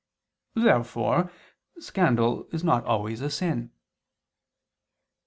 [0.55, 1.31] Therefore
[1.77, 3.69] scandal is not always a sin.